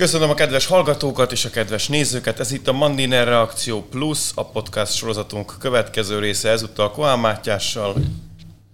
[0.00, 2.40] Köszönöm a kedves hallgatókat és a kedves nézőket.
[2.40, 7.94] Ez itt a Mandiner Reakció Plus, a podcast sorozatunk következő része ezúttal Koán Mátyással,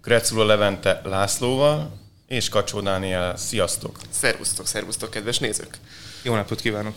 [0.02, 3.36] Krecula Levente Lászlóval és Kacsó Dániel.
[3.36, 3.98] Sziasztok!
[4.10, 5.78] Szervusztok, szervusztok, kedves nézők!
[6.22, 6.94] Jó napot kívánok!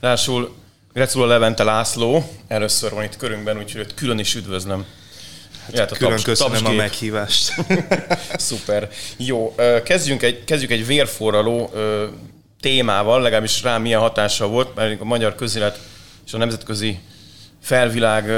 [0.00, 0.54] Rásul
[0.92, 4.86] Grecula Levente László először van itt körünkben, úgyhogy őt külön is üdvözlöm.
[5.64, 6.78] Hát Jöhet külön taps, köszönöm tapsgép.
[6.78, 7.54] a meghívást.
[8.36, 8.88] Szuper.
[9.16, 11.70] Jó, kezdjünk egy, kezdjük egy vérforraló
[12.62, 15.78] témával, legalábbis rám milyen hatása volt, mert a magyar közélet
[16.26, 16.98] és a nemzetközi
[17.62, 18.30] felvilág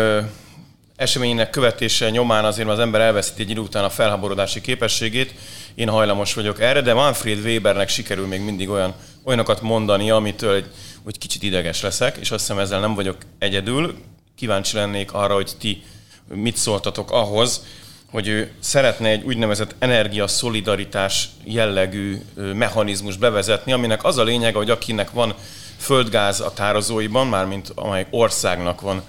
[0.96, 5.34] eseményének követése nyomán azért az ember elveszíti egy idő után a felhaborodási képességét.
[5.74, 10.66] Én hajlamos vagyok erre, de Manfred Webernek sikerül még mindig olyan, olyanokat mondani, amitől egy,
[11.04, 13.94] hogy kicsit ideges leszek, és azt hiszem ezzel nem vagyok egyedül.
[14.36, 15.82] Kíváncsi lennék arra, hogy ti
[16.28, 17.64] mit szóltatok ahhoz,
[18.14, 25.10] hogy ő szeretne egy úgynevezett energiaszolidaritás jellegű mechanizmus bevezetni, aminek az a lényeg, hogy akinek
[25.10, 25.34] van
[25.78, 29.02] földgáz a tározóiban, mármint amely országnak van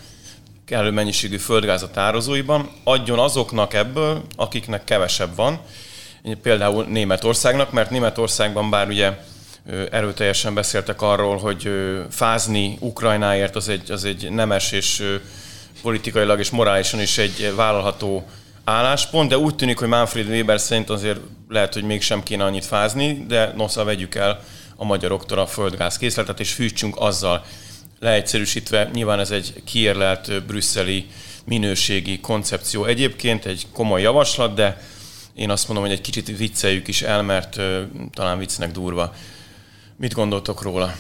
[0.66, 5.59] kellő mennyiségű földgáz a tározóiban, adjon azoknak ebből, akiknek kevesebb van,
[6.42, 9.17] például Németországnak, mert Németországban bár ugye
[9.92, 11.69] erőteljesen beszéltek arról, hogy
[12.09, 15.19] fázni Ukrajnáért az egy, az egy nemes és
[15.81, 18.25] politikailag és morálisan is egy vállalható
[18.66, 23.25] álláspont, de úgy tűnik, hogy Manfred Weber szerint azért lehet, hogy mégsem kéne annyit fázni,
[23.27, 24.44] de nosza vegyük el
[24.75, 27.45] a magyaroktól a földgáz készletet, és fűtsünk azzal.
[27.99, 31.07] Leegyszerűsítve, nyilván ez egy kiérlelt brüsszeli
[31.45, 34.81] minőségi koncepció egyébként, egy komoly javaslat, de
[35.35, 37.59] én azt mondom, hogy egy kicsit vicceljük is el, mert
[38.13, 39.13] talán viccnek durva.
[39.97, 40.95] Mit gondoltok róla?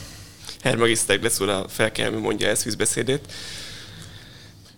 [0.61, 3.33] Hermagisztek lesz a felkelmű mondja ezt vízbeszédét.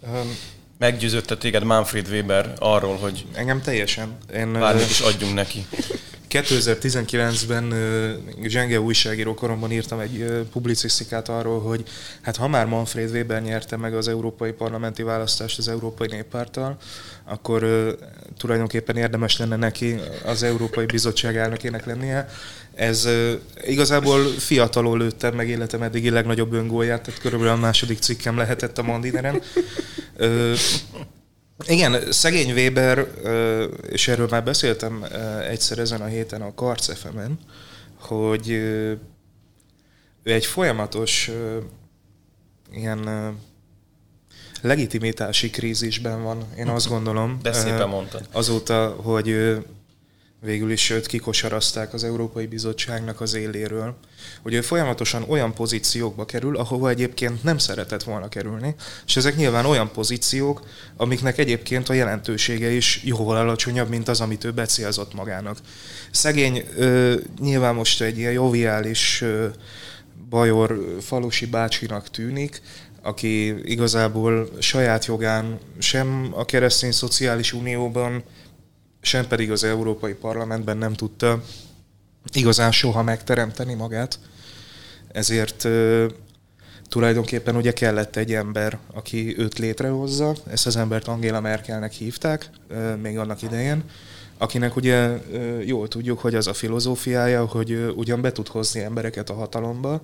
[0.01, 0.37] Um,
[0.77, 4.17] Meggyőzötte téged Manfred Weber arról, hogy engem teljesen.
[4.33, 5.65] Én, bármit is adjunk neki.
[6.29, 7.73] 2019-ben
[8.43, 11.83] zsenge újságíró koromban írtam egy publicisztikát arról, hogy
[12.21, 16.77] hát ha már Manfred Weber nyerte meg az európai parlamenti választást az Európai Néppárttal,
[17.25, 17.65] akkor
[18.37, 22.29] tulajdonképpen érdemes lenne neki az Európai Bizottság elnökének lennie.
[22.75, 23.09] Ez
[23.65, 28.83] igazából fiatalon lőttem meg életem eddigi legnagyobb öngóját, tehát körülbelül a második cikkem lehetett a
[28.83, 29.41] Mandineren.
[31.67, 33.07] Igen, szegény Weber,
[33.89, 35.05] és erről már beszéltem
[35.49, 36.87] egyszer ezen a héten a Karc
[37.99, 38.99] hogy ő
[40.23, 41.31] egy folyamatos
[42.71, 43.09] ilyen
[44.61, 47.39] legitimitási krízisben van, én azt gondolom.
[47.41, 48.27] De szépen mondtad.
[48.31, 49.57] Azóta, hogy
[50.47, 53.95] végül is őt kikosarazták az Európai Bizottságnak az éléről,
[54.41, 58.75] hogy ő folyamatosan olyan pozíciókba kerül, ahova egyébként nem szeretett volna kerülni,
[59.05, 60.61] és ezek nyilván olyan pozíciók,
[60.97, 65.57] amiknek egyébként a jelentősége is jóval alacsonyabb, mint az, amit ő becélzott magának.
[66.11, 69.47] Szegény ö, nyilván most egy ilyen joviális ö,
[70.29, 72.61] bajor falusi bácsinak tűnik,
[73.01, 78.23] aki igazából saját jogán sem a keresztény szociális unióban
[79.07, 81.43] sem pedig az Európai Parlamentben nem tudta
[82.33, 84.19] igazán soha megteremteni magát.
[85.11, 85.67] Ezért
[86.89, 90.35] tulajdonképpen ugye kellett egy ember, aki őt létrehozza.
[90.49, 92.49] Ezt az embert Angela Merkelnek hívták
[93.01, 93.83] még annak idején,
[94.37, 95.17] akinek ugye
[95.65, 100.01] jól tudjuk, hogy az a filozófiája, hogy ugyan be tud hozni embereket a hatalomba,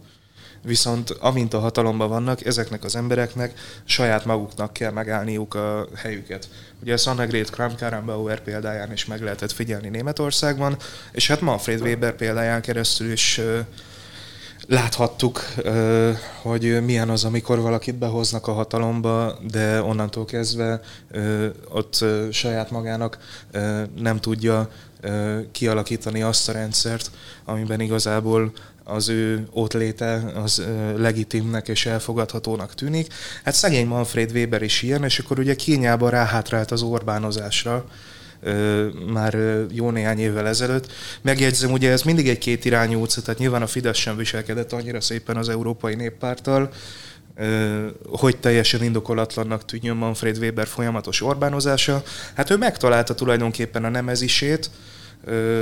[0.64, 3.54] viszont amint a hatalomban vannak, ezeknek az embereknek
[3.84, 6.50] saját maguknak kell megállniuk a helyüket.
[6.82, 10.78] Ugye ezt Annegret Kramp-Karrenbauer példáján is meg lehetett figyelni Németországban,
[11.12, 13.42] és hát Manfred Weber példáján keresztül is
[14.68, 15.46] láthattuk,
[16.42, 20.82] hogy milyen az, amikor valakit behoznak a hatalomba, de onnantól kezdve
[21.70, 23.18] ott saját magának
[23.96, 24.70] nem tudja
[25.52, 27.12] kialakítani azt a rendszert,
[27.46, 28.52] amiben igazából
[28.84, 30.64] az ő ott léte az
[30.98, 33.14] legitimnek és elfogadhatónak tűnik.
[33.44, 37.86] Hát szegény Manfred Weber is ilyen, és akkor ugye Kényában ráhátrált az Orbánozásra,
[39.08, 39.38] már
[39.72, 40.92] jó néhány évvel ezelőtt.
[41.22, 45.02] Megjegyzem, ugye ez mindig egy két irányú utca, tehát nyilván a Fidesz sem viselkedett annyira
[45.02, 46.70] szépen az Európai Néppárttal,
[48.06, 52.04] hogy teljesen indokolatlannak tűnjön Manfred Weber folyamatos Orbánozása.
[52.34, 54.70] Hát ő megtalálta tulajdonképpen a nemezisét,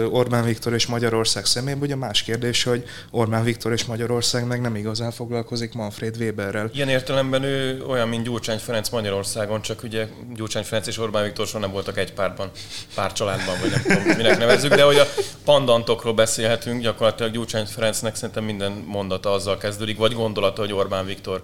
[0.09, 1.81] Orbán Viktor és Magyarország szemében.
[1.81, 6.69] Ugye más kérdés, hogy Orbán Viktor és Magyarország meg nem igazán foglalkozik Manfred Weberrel.
[6.73, 11.47] Ilyen értelemben ő olyan, mint Gyurcsány Ferenc Magyarországon, csak ugye Gyurcsány Ferenc és Orbán Viktor
[11.47, 12.51] soha nem voltak egy pártban,
[12.95, 15.07] pár családban, vagy nem tudom, minek nevezzük, de hogy a
[15.43, 21.43] pandantokról beszélhetünk, gyakorlatilag Gyurcsány Ferencnek szerintem minden mondata azzal kezdődik, vagy gondolata, hogy Orbán Viktor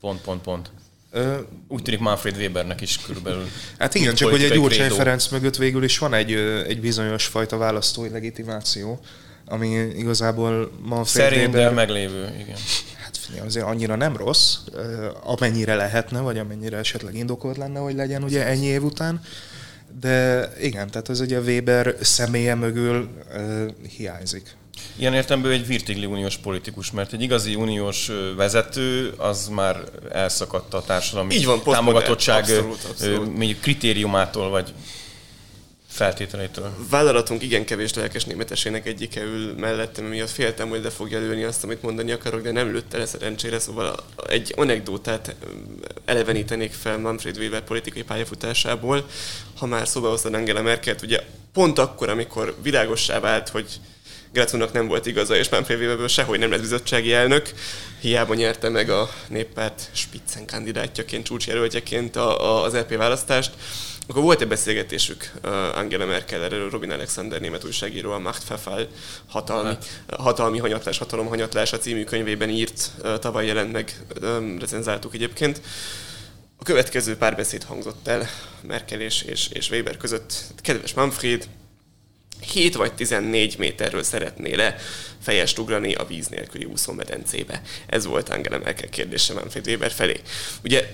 [0.00, 0.70] pont, pont, pont.
[1.68, 3.46] Úgy tűnik Manfred Webernek is körülbelül.
[3.78, 6.32] Hát igen, csak hogy egy Gyurcsány Ferenc mögött végül is van egy,
[6.68, 9.00] egy bizonyos fajta választói legitimáció.
[9.44, 12.56] ami igazából ma Szerint, de meglévő, igen.
[13.02, 14.56] Hát figyelj, azért annyira nem rossz,
[15.22, 19.22] amennyire lehetne, vagy amennyire esetleg indokolt lenne, hogy legyen ugye ennyi év után.
[20.00, 23.66] De igen, tehát ez ugye Weber személye mögül uh,
[23.96, 24.56] hiányzik.
[24.96, 29.76] Ilyen értelemben egy virtigli uniós politikus, mert egy igazi uniós vezető az már
[30.12, 33.60] elszakadt a társadalmi Így van, támogatottság abszolút, abszolút.
[33.60, 34.72] kritériumától, vagy
[35.88, 36.70] feltételeitől.
[36.90, 41.64] Vállalatunk igen kevés lelkes németesének egyike ül mellettem, miatt féltem, hogy le fogja lőni azt,
[41.64, 43.94] amit mondani akarok, de nem lőtte le szerencsére, szóval
[44.28, 45.34] egy anekdótát
[46.04, 49.06] elevenítenék fel Manfred Weber politikai pályafutásából,
[49.56, 51.20] ha már szóba hoztad Angela Merkelt, ugye
[51.52, 53.80] pont akkor, amikor világossá vált, hogy
[54.32, 57.52] Gratunak nem volt igaza, és Manfred sehogy nem lett bizottsági elnök.
[58.00, 63.50] Hiába nyerte meg a néppárt Spitzen kandidátjaként, csúcsjelöltjeként a, a, az LP e választást.
[64.08, 65.32] Akkor volt egy beszélgetésük
[65.74, 68.88] Angela Merkel, erről Robin Alexander német újságíró, a Machtverfall
[69.26, 70.00] hatalmi, hát.
[70.18, 72.90] hatalmi hanyatlás, hatalom hanyatlás a című könyvében írt,
[73.20, 74.00] tavaly jelent meg,
[74.58, 75.60] recenzáltuk egyébként.
[76.56, 78.28] A következő párbeszéd hangzott el
[78.62, 80.32] Merkel és, és, és Weber között.
[80.62, 81.48] Kedves Manfred,
[82.40, 84.76] 7 vagy 14 méterről szeretné le
[85.22, 87.62] fejest ugrani a víz nélküli úszómedencébe.
[87.86, 90.20] Ez volt Angela Merkel kérdése Manfred Weber felé.
[90.64, 90.88] Ugye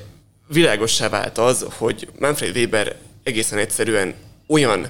[0.46, 4.14] világossá vált az, hogy Manfred Weber egészen egyszerűen
[4.46, 4.80] olyan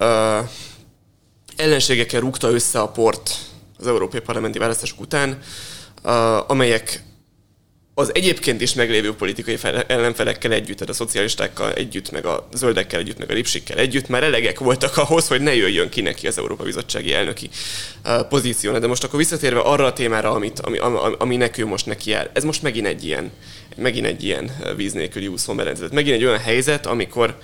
[0.00, 0.48] uh,
[1.56, 3.30] ellenségekkel rúgta össze a port
[3.78, 5.38] az európai parlamenti választások után,
[6.02, 7.02] uh, amelyek
[7.98, 13.18] az egyébként is meglévő politikai ellenfelekkel együtt, tehát a szocialistákkal együtt, meg a zöldekkel együtt,
[13.18, 16.64] meg a lipsikkel együtt már elegek voltak ahhoz, hogy ne jöjjön ki neki az Európa
[16.64, 17.50] Bizottsági elnöki
[18.28, 18.78] pozíció.
[18.78, 22.30] De most akkor visszatérve arra a témára, amit, ami, ami, ami nekünk most neki áll,
[22.32, 23.30] ez most megint egy ilyen,
[23.76, 25.88] megint egy ilyen víz nélküli úszómerence.
[25.92, 27.38] Megint egy olyan helyzet, amikor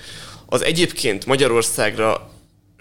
[0.47, 2.32] az egyébként Magyarországra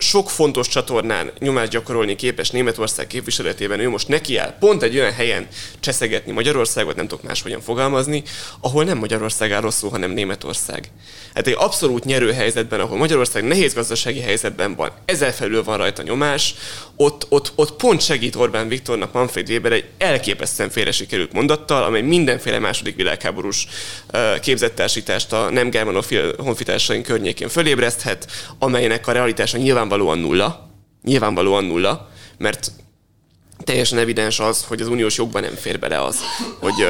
[0.01, 5.13] sok fontos csatornán nyomást gyakorolni képes Németország képviseletében, ő most neki áll pont egy olyan
[5.13, 5.47] helyen
[5.79, 8.23] cseszegetni Magyarországot, nem tudok máshogyan fogalmazni,
[8.59, 10.89] ahol nem Magyarország áll rosszul, hanem Németország.
[11.33, 16.01] Hát egy abszolút nyerő helyzetben, ahol Magyarország nehéz gazdasági helyzetben van, ezzel felül van rajta
[16.01, 16.55] nyomás,
[16.95, 22.01] ott, ott, ott pont segít Orbán Viktornak Manfred Weber egy elképesztően félre sikerült mondattal, amely
[22.01, 23.67] mindenféle második világháborús
[24.41, 29.57] képzettársítást a nem germanofil honfitársaink környékén fölébreszthet, amelynek a realitása
[29.91, 30.69] nyilvánvalóan nulla,
[31.03, 32.71] nyilvánvalóan nulla, mert
[33.63, 36.19] teljesen evidens az, hogy az uniós jogban nem fér bele az,
[36.59, 36.85] hogy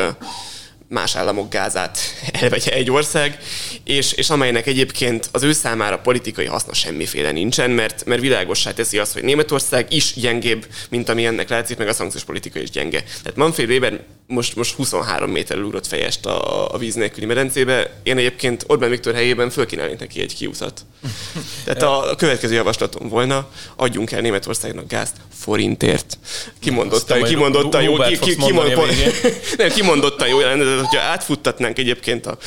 [0.91, 1.97] más államok gázát
[2.41, 3.38] elvegye egy ország,
[3.83, 8.97] és, és amelynek egyébként az ő számára politikai haszna semmiféle nincsen, mert, mert világossá teszi
[8.97, 13.03] azt, hogy Németország is gyengébb, mint ami ennek látszik, meg a szankciós politika is gyenge.
[13.23, 17.99] Tehát Manfred Weber most, most 23 méterrel ugrott fejest a, a víz nélküli medencébe.
[18.03, 20.81] Én egyébként Orbán Viktor helyében fölkínálnék neki egy kiutat.
[21.65, 26.17] Tehát a, a következő javaslatom volna, adjunk el Németországnak gázt forintért.
[26.59, 28.87] Kimondottan, kimondottan jó, ki, ki, kimondottan,
[29.57, 30.39] nem, kimondottan jó
[30.81, 32.38] jelent, hogyha átfuttatnánk egyébként a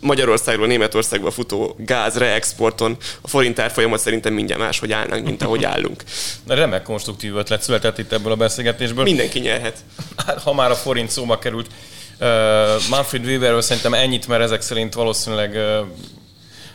[0.00, 5.64] Magyarországról Németországba futó gáz reexporton a forint árfolyamat szerintem mindjárt más, hogy állnánk, mint ahogy
[5.64, 6.02] állunk.
[6.44, 9.04] De remek konstruktív ötlet született itt ebből a beszélgetésből.
[9.04, 9.76] Mindenki nyerhet.
[10.26, 11.66] Hát, ha már a forint szóba került,
[12.20, 12.28] uh,
[12.90, 15.86] Manfred Weberről szerintem ennyit, mert ezek szerint valószínűleg uh,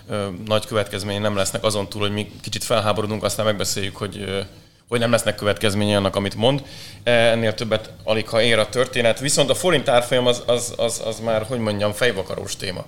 [0.10, 4.45] uh, nagy következményei nem lesznek azon túl, hogy mi kicsit felháborodunk, aztán megbeszéljük, hogy
[4.88, 6.63] hogy nem lesznek következményei annak, amit mond.
[7.03, 9.20] E, ennél többet alig, ha ér a történet.
[9.20, 12.86] Viszont a forint árfolyam az, az, az, az már, hogy mondjam, fejvakarós téma.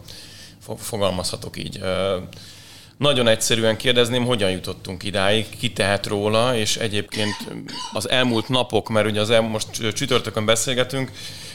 [0.78, 1.78] Fogalmazhatok így.
[1.78, 2.16] E,
[2.98, 7.36] nagyon egyszerűen kérdezném, hogyan jutottunk idáig, ki tehet róla, és egyébként
[7.94, 11.12] az elmúlt napok, mert ugye az el, most csütörtökön beszélgetünk,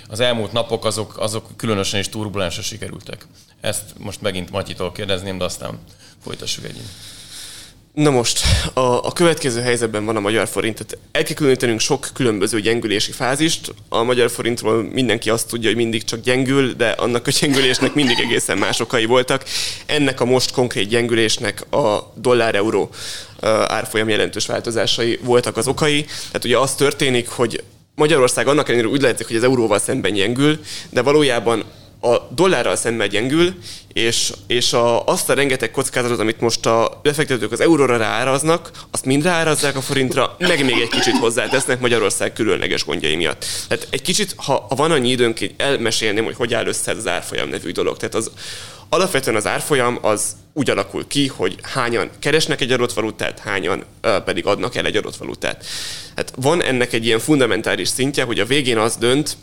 [0.08, 3.26] az elmúlt napok azok, azok különösen is turbulensre sikerültek.
[3.60, 5.78] Ezt most megint Matyitól kérdezném, de aztán
[6.22, 6.88] folytassuk egyébként.
[7.94, 8.40] Na most,
[8.72, 10.74] a, a következő helyzetben van a magyar forint.
[10.74, 13.74] Tehát el kell különítenünk sok különböző gyengülési fázist.
[13.88, 18.18] A magyar forintról mindenki azt tudja, hogy mindig csak gyengül, de annak a gyengülésnek mindig
[18.18, 19.44] egészen más okai voltak.
[19.86, 22.90] Ennek a most konkrét gyengülésnek a dollár-euró
[23.66, 26.04] árfolyam jelentős változásai voltak az okai.
[26.04, 27.62] Tehát ugye az történik, hogy
[27.94, 30.58] Magyarország annak ellenére úgy látszik, hogy az euróval szemben gyengül,
[30.90, 31.64] de valójában
[32.04, 33.54] a dollárral szemben gyengül,
[33.92, 39.04] és, és a, azt a rengeteg kockázatot, amit most a befektetők az euróra rááraznak, azt
[39.04, 43.44] mind ráárazzák a forintra, meg még egy kicsit hozzátesznek Magyarország különleges gondjai miatt.
[43.68, 46.96] Tehát egy kicsit, ha, ha van annyi időnk, hogy elmesélném, hogy hogy áll össze ez
[46.96, 47.96] az árfolyam nevű dolog.
[47.96, 48.30] Tehát az,
[48.88, 54.16] alapvetően az árfolyam az úgy alakul ki, hogy hányan keresnek egy adott valutát, hányan uh,
[54.16, 55.64] pedig adnak el egy adott valutát.
[56.16, 59.36] Hát van ennek egy ilyen fundamentális szintje, hogy a végén az dönt,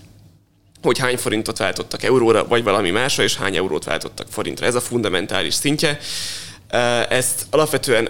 [0.81, 4.65] hogy hány forintot váltottak euróra, vagy valami másra, és hány eurót váltottak forintra.
[4.65, 5.99] Ez a fundamentális szintje.
[7.09, 8.09] Ezt alapvetően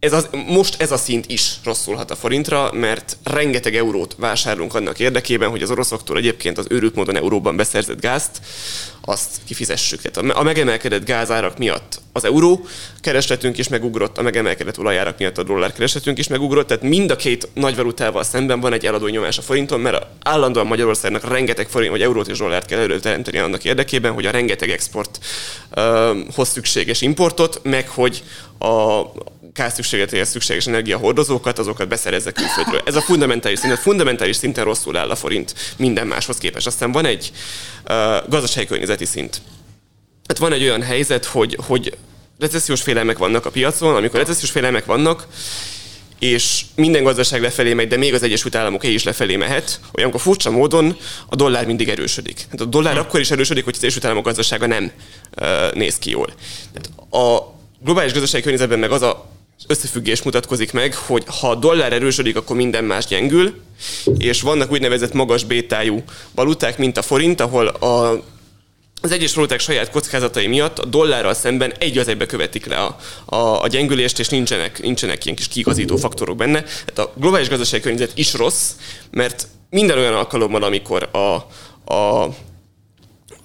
[0.00, 4.98] ez az, most ez a szint is rosszulhat a forintra, mert rengeteg eurót vásárolunk annak
[4.98, 8.40] érdekében, hogy az oroszoktól egyébként az őrült módon euróban beszerzett gázt,
[9.00, 10.00] azt kifizessük.
[10.00, 12.66] Tehát a megemelkedett gázárak miatt az euró
[13.00, 17.16] keresletünk is megugrott, a megemelkedett olajárak miatt a dollár keresletünk is megugrott, tehát mind a
[17.16, 21.90] két nagy valutával szemben van egy eladó nyomás a forinton, mert állandóan Magyarországnak rengeteg forint
[21.90, 27.88] vagy eurót és dollárt kell előteremteni annak érdekében, hogy a rengeteg exporthoz szükséges importot, meg
[27.88, 28.22] hogy
[28.58, 29.02] a
[29.58, 32.82] gázszükségletéhez szükséges energiahordozókat, azokat beszerezze külföldről.
[32.84, 36.66] Ez a fundamentális szint, a fundamentális szinten rosszul áll a forint minden máshoz képest.
[36.66, 37.32] Aztán van egy
[37.88, 37.94] uh,
[38.28, 39.40] gazdasági környezeti szint.
[40.26, 41.96] Hát van egy olyan helyzet, hogy, hogy
[42.38, 45.26] recessziós félelmek vannak a piacon, amikor recessziós félelmek vannak,
[46.18, 50.50] és minden gazdaság lefelé megy, de még az Egyesült Államok is lefelé mehet, olyankor furcsa
[50.50, 50.96] módon
[51.28, 52.46] a dollár mindig erősödik.
[52.50, 53.00] Hát a dollár hm.
[53.00, 54.90] akkor is erősödik, hogy az Egyesült Államok gazdasága nem
[55.40, 56.26] uh, néz ki jól.
[56.72, 61.92] Tehát a globális gazdasági környezetben meg az a összefüggés mutatkozik meg, hogy ha a dollár
[61.92, 63.54] erősödik, akkor minden más gyengül,
[64.18, 66.02] és vannak úgynevezett magas bétájú
[66.34, 68.22] valuták, mint a forint, ahol a
[69.00, 72.96] az egyes valuták saját kockázatai miatt a dollárral szemben egy az egybe követik le a,
[73.24, 76.64] a, a gyengülést, és nincsenek, nincsenek ilyen kis kiigazító faktorok benne.
[76.86, 78.72] Hát a globális gazdasági környezet is rossz,
[79.10, 81.34] mert minden olyan alkalommal, amikor a,
[81.94, 82.28] a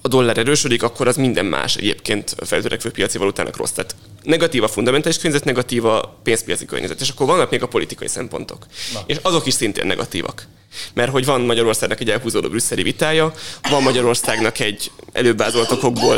[0.04, 3.70] a dollár erősödik, akkor az minden más egyébként feltörekvő piaci valutának rossz.
[3.70, 3.94] Tehát
[4.24, 7.00] negatív a fundamentális környezet, negatív a pénzpiaci környezet.
[7.00, 8.66] És akkor vannak még a politikai szempontok.
[8.92, 9.00] Na.
[9.06, 10.46] És azok is szintén negatívak.
[10.94, 13.32] Mert hogy van Magyarországnak egy elhúzódó brüsszeli vitája,
[13.70, 16.16] van Magyarországnak egy előbbázolt okokból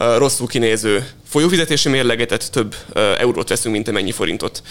[0.00, 4.62] uh, rosszul kinéző folyófizetési mérlegetet, több uh, eurót veszünk, mint amennyi forintot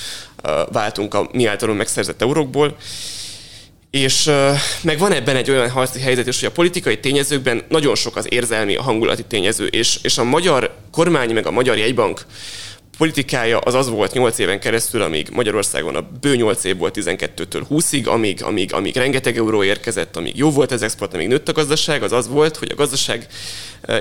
[0.43, 2.77] uh, váltunk a mi általunk megszerzett eurókból
[3.95, 4.31] és
[4.81, 8.25] meg van ebben egy olyan harci helyzet is, hogy a politikai tényezőkben nagyon sok az
[8.29, 12.25] érzelmi, a hangulati tényező, és, és a magyar kormány, meg a magyar jegybank
[12.97, 17.63] politikája az az volt 8 éven keresztül, amíg Magyarországon a bő 8 év volt 12-től
[17.69, 21.51] 20-ig, amíg, amíg, amíg rengeteg euró érkezett, amíg jó volt az export, amíg nőtt a
[21.51, 23.27] gazdaság, az az volt, hogy a gazdaság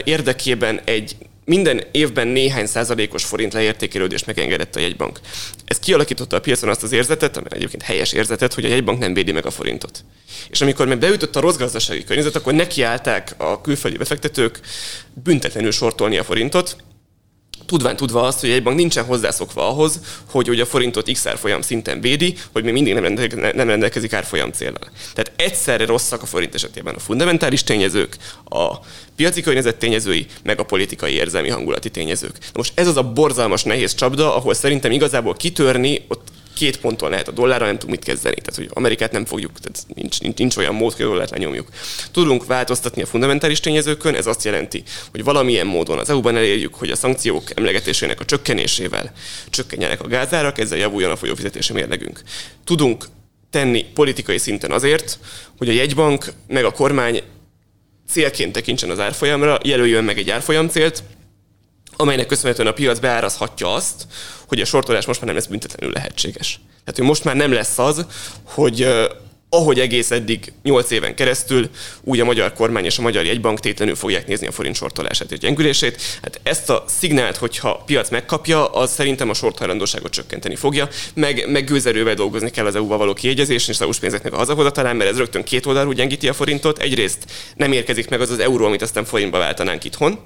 [0.05, 5.21] érdekében egy minden évben néhány százalékos forint leértékelődést megengedett a jegybank.
[5.65, 9.15] Ez kialakította a piacon azt az érzetet, ami egyébként helyes érzetet, hogy a jegybank nem
[9.15, 10.05] védi meg a forintot.
[10.51, 14.61] És amikor meg beütött a rossz gazdasági környezet, akkor nekiállták a külföldi befektetők
[15.23, 16.77] büntetlenül sortolni a forintot,
[17.67, 21.61] tudván tudva azt, hogy egy bank nincsen hozzászokva ahhoz, hogy, hogy a forintot x árfolyam
[21.61, 24.91] szinten védi, hogy még mindig nem, rendelkezik, nem rendelkezik árfolyam célral.
[25.15, 28.77] Tehát egyszerre rosszak a forint esetében a fundamentális tényezők, a
[29.17, 32.39] piaci környezet tényezői, meg a politikai érzelmi hangulati tényezők.
[32.39, 37.11] Na most ez az a borzalmas nehéz csapda, ahol szerintem igazából kitörni, ott két ponton
[37.11, 38.35] lehet a dollárra, nem tudunk mit kezdeni.
[38.35, 41.69] Tehát, hogy Amerikát nem fogjuk, tehát nincs, nincs, nincs olyan mód, hogy a dollárt lenyomjuk.
[42.11, 46.91] Tudunk változtatni a fundamentális tényezőkön, ez azt jelenti, hogy valamilyen módon az EU-ban elérjük, hogy
[46.91, 49.13] a szankciók emlegetésének a csökkenésével
[49.51, 52.21] csökkenjenek a gázárak, ezzel javuljon a folyófizetési mérlegünk.
[52.65, 53.05] Tudunk
[53.51, 55.19] tenni politikai szinten azért,
[55.59, 57.23] hogy a jegybank meg a kormány
[58.09, 61.03] célként tekintsen az árfolyamra, jelöljön meg egy árfolyamcélt,
[61.97, 64.07] amelynek köszönhetően a piac beárazhatja azt,
[64.49, 66.61] hogy a sortolás most már nem lesz büntetlenül lehetséges.
[66.85, 68.07] Tehát, hogy most már nem lesz az,
[68.45, 68.89] hogy
[69.55, 71.69] ahogy egész eddig 8 éven keresztül,
[72.03, 75.39] úgy a magyar kormány és a magyar jegybank tétlenül fogják nézni a forint sortolását és
[75.39, 76.03] gyengülését.
[76.23, 81.51] Hát ezt a szignált, hogyha a piac megkapja, az szerintem a sorthajlandóságot csökkenteni fogja, meg,
[81.51, 85.11] meg gőzerővel dolgozni kell az EU-val való kiegyezés és az EU-s pénzeknek a hazahozatalán, mert
[85.11, 86.79] ez rögtön két oldalú gyengíti a forintot.
[86.79, 87.19] Egyrészt
[87.57, 90.19] nem érkezik meg az az euró, amit aztán forintba váltanánk itthon,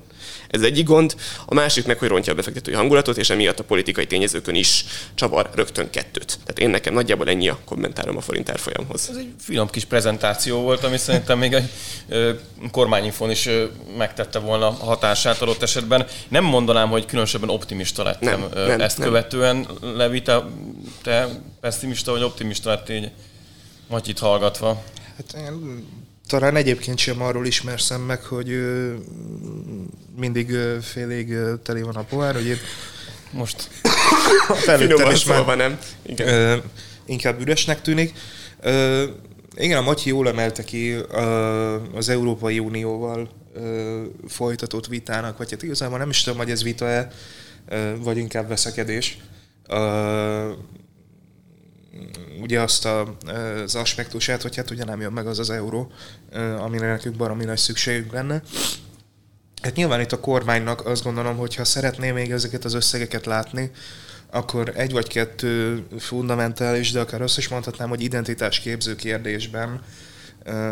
[0.50, 1.16] ez egyik gond.
[1.46, 5.50] A másik meg, hogy rontja a befektetői hangulatot, és emiatt a politikai tényezőkön is csavar
[5.54, 6.38] rögtön kettőt.
[6.44, 9.08] Tehát én nekem nagyjából ennyi a kommentárom a forint árfolyamhoz.
[9.10, 11.70] Ez egy finom kis prezentáció volt, ami szerintem még egy
[12.70, 13.48] kormányinfon is
[13.96, 16.06] megtette volna a hatását adott esetben.
[16.28, 19.06] Nem mondanám, hogy különösebben optimista lettem nem, nem, ezt nem.
[19.06, 19.66] követően.
[19.80, 20.44] Levi, te,
[21.02, 21.28] te
[21.60, 23.10] pessimista vagy optimista lettél így
[23.88, 24.82] Matyit hallgatva?
[25.16, 25.86] Hát én
[26.28, 28.60] talán egyébként sem arról ismerszem meg, hogy
[30.16, 32.58] mindig félig teli van a pohár, hogy én
[33.30, 33.68] most
[34.66, 35.78] felültem is már nem.
[36.02, 36.62] Igen.
[37.06, 38.12] inkább üresnek tűnik.
[39.56, 40.94] Igen, a Matyi jól emelte ki
[41.94, 43.28] az Európai Unióval
[44.28, 47.10] folytatott vitának, vagy hát igazából nem is tudom, hogy ez vita-e,
[47.98, 49.18] vagy inkább veszekedés
[52.40, 53.16] ugye azt a,
[53.64, 55.92] az aspektusát, hogy hát ugye nem jön meg az az euró,
[56.58, 58.42] amire nekünk baromi nagy szükségünk lenne.
[59.62, 63.70] Hát nyilván itt a kormánynak azt gondolom, hogy ha szeretné még ezeket az összegeket látni,
[64.30, 69.82] akkor egy vagy kettő fundamentális, de akár azt is mondhatnám, hogy identitásképző kérdésben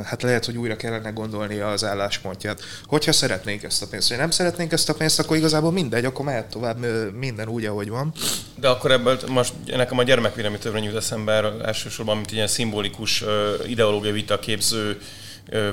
[0.04, 2.60] hát lehet, hogy újra kellene gondolni az álláspontját.
[2.86, 6.24] Hogyha szeretnénk ezt a pénzt, vagy nem szeretnénk ezt a pénzt, akkor igazából mindegy, akkor
[6.24, 8.12] mehet tovább minden úgy, ahogy van.
[8.54, 13.24] De akkor ebből most nekem a gyermekvédelmi törvény jut eszembe elsősorban, mint ilyen szimbolikus
[13.66, 14.98] ideológiai vita képző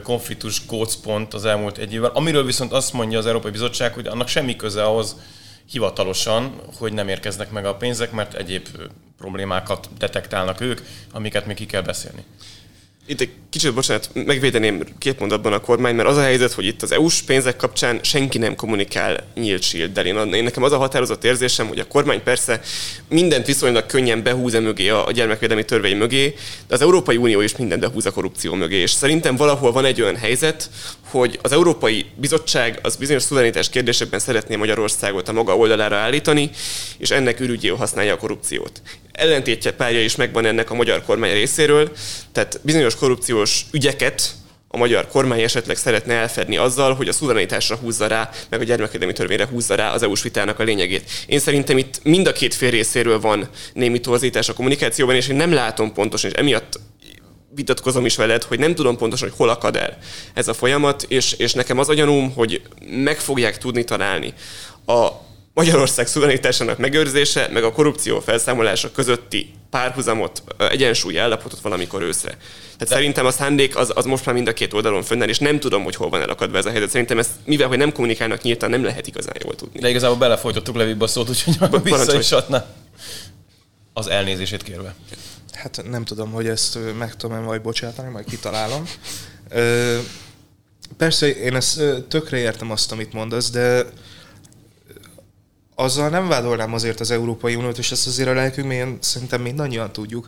[0.04, 4.28] konfliktus gócpont az elmúlt egy évvel, amiről viszont azt mondja az Európai Bizottság, hogy annak
[4.28, 5.16] semmi köze ahhoz
[5.70, 8.68] hivatalosan, hogy nem érkeznek meg a pénzek, mert egyéb
[9.18, 10.80] problémákat detektálnak ők,
[11.12, 12.24] amiket még ki kell beszélni.
[13.06, 16.82] Itt egy kicsit, bocsánat, megvédeném két mondatban a kormány, mert az a helyzet, hogy itt
[16.82, 21.24] az EU-s pénzek kapcsán senki nem kommunikál nyílt shield én, én nekem az a határozott
[21.24, 22.62] érzésem, hogy a kormány persze
[23.10, 26.36] mindent viszonylag könnyen behúz mögé a, a gyermekvédelmi törvény mögé,
[26.68, 28.78] de az Európai Unió is mindent behúz a korrupció mögé.
[28.78, 30.70] És szerintem valahol van egy olyan helyzet,
[31.10, 36.50] hogy az Európai Bizottság az bizonyos szuverenitás kérdésekben szeretné Magyarországot a maga oldalára állítani,
[36.98, 38.82] és ennek ürügyéül használja a korrupciót.
[39.14, 41.92] Ellentétje párja is megvan ennek a magyar kormány részéről,
[42.32, 44.36] tehát bizonyos korrupciós ügyeket
[44.68, 49.14] a magyar kormány esetleg szeretne elfedni azzal, hogy a szuverenitásra húzza rá, meg a gyermekvédelmi
[49.14, 51.10] törvényre húzza rá az EU-s vitának a lényegét.
[51.26, 55.36] Én szerintem itt mind a két fél részéről van némi torzítás a kommunikációban, és én
[55.36, 56.80] nem látom pontosan, és emiatt
[57.56, 59.98] vitatkozom is veled, hogy nem tudom pontosan, hogy hol akad el
[60.34, 64.34] ez a folyamat, és, és nekem az a hogy meg fogják tudni találni
[64.86, 65.08] a
[65.54, 72.30] Magyarország szuverenitásának megőrzése, meg a korrupció felszámolása közötti párhuzamot, egyensúlyi állapotot valamikor őszre.
[72.30, 72.86] Tehát De...
[72.86, 75.84] szerintem a szándék az, az most már mind a két oldalon fönnáll, és nem tudom,
[75.84, 76.90] hogy hol van elakadva ez a helyzet.
[76.90, 79.80] Szerintem ezt, mivel hogy nem kommunikálnak nyíltan, nem lehet igazán jól tudni.
[79.80, 82.66] De igazából belefolytottuk Levibe a szót, úgyhogy vissza is adna.
[83.94, 84.96] Az elnézését kérve.
[85.52, 88.84] Hát nem tudom, hogy ezt meg tudom-e majd bocsátani, majd kitalálom.
[89.50, 89.98] Ö,
[90.98, 93.86] persze én ezt tökre értem azt, amit mondasz, de
[95.76, 99.92] azzal nem vádolnám azért az Európai Uniót, és ezt azért a lelkünk mélyen szerintem mindannyian
[99.92, 100.28] tudjuk,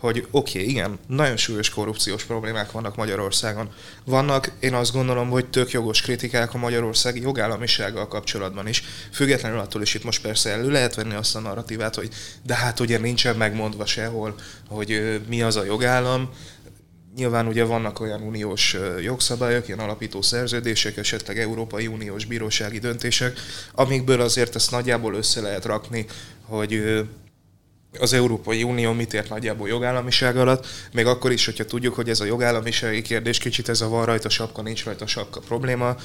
[0.00, 3.70] hogy oké, okay, igen, nagyon súlyos korrupciós problémák vannak Magyarországon.
[4.04, 8.82] Vannak, én azt gondolom, hogy tök jogos kritikák a magyarországi jogállamisággal kapcsolatban is.
[9.12, 12.08] Függetlenül attól is itt most persze elő lehet venni azt a narratívát, hogy
[12.42, 14.34] de hát ugye nincsen megmondva sehol,
[14.68, 16.30] hogy mi az a jogállam,
[17.16, 23.38] Nyilván ugye vannak olyan uniós jogszabályok, ilyen alapító szerződések, esetleg Európai Uniós bírósági döntések,
[23.72, 26.06] amikből azért ezt nagyjából össze lehet rakni,
[26.42, 26.82] hogy
[27.98, 32.20] az Európai Unió mit ért nagyjából jogállamiság alatt, még akkor is, hogyha tudjuk, hogy ez
[32.20, 35.96] a jogállamisági kérdés kicsit ez a van rajta sapka, nincs rajta sapka probléma.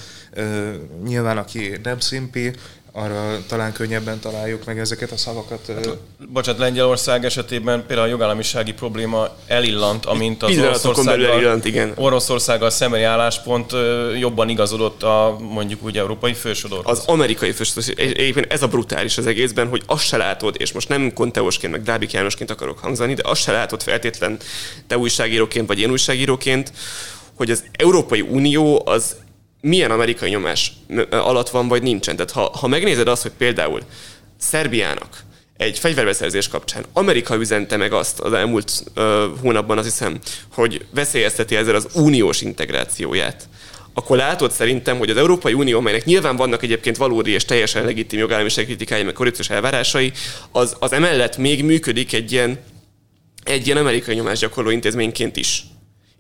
[1.03, 2.53] nyilván, aki nem szimpi,
[2.93, 5.67] arra talán könnyebben találjuk meg ezeket a szavakat.
[5.67, 5.97] Hát,
[6.31, 11.93] bocsánat, Lengyelország esetében például a jogállamisági probléma elillant, amint az Oroszországgal, elillant, igen.
[11.95, 13.71] Oroszországgal szembeni álláspont
[14.19, 16.97] jobban igazodott a mondjuk úgy európai fősodorhoz.
[16.97, 20.89] Az amerikai fősodor, egyébként ez a brutális az egészben, hogy azt se látod, és most
[20.89, 24.37] nem Konteosként, meg Dábik Jánosként akarok hangzani, de azt se látod feltétlen
[24.87, 26.71] te újságíróként, vagy én újságíróként,
[27.35, 29.15] hogy az Európai Unió az
[29.61, 30.71] milyen amerikai nyomás
[31.09, 32.15] alatt van, vagy nincsen.
[32.15, 33.81] Tehát ha, ha megnézed azt, hogy például
[34.37, 35.23] Szerbiának
[35.57, 39.03] egy fegyverbeszerzés kapcsán Amerika üzente meg azt az elmúlt uh,
[39.41, 40.19] hónapban, azt hiszem,
[40.53, 43.49] hogy veszélyezteti ezzel az uniós integrációját,
[43.93, 48.19] akkor látod szerintem, hogy az Európai Unió, amelynek nyilván vannak egyébként valódi és teljesen legitim
[48.19, 50.11] jogállamiság kritikája, meg korrupciós elvárásai,
[50.51, 52.59] az, az emellett még működik egy ilyen,
[53.43, 55.63] egy ilyen amerikai nyomásgyakorló intézményként is